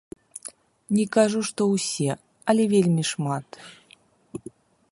[0.99, 2.11] Не кажу, што ўсе,
[2.53, 3.47] але вельмі шмат.